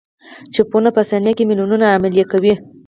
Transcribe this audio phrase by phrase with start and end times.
[0.53, 2.53] چپونه په ثانیه کې میلیونونه عملیې کوي.